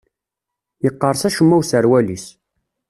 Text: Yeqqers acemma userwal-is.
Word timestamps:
Yeqqers 0.83 1.21
acemma 1.27 1.55
userwal-is. 1.61 2.25